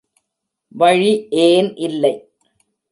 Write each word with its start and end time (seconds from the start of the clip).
வழி 0.75 1.11
ஏன் 1.29 1.71
இல்லை. 1.75 2.13